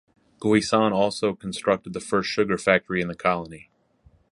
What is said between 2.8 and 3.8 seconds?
in the colony.